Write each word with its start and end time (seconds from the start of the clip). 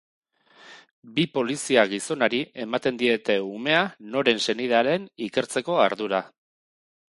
Bi 1.17 1.25
polizia-gizonari 1.35 2.39
ematen 2.65 2.97
diete 3.03 3.37
umea 3.59 3.83
noren 4.17 4.43
senidea 4.49 4.83
den 4.91 5.07
ikertzeko 5.29 5.81
ardura. 5.89 6.27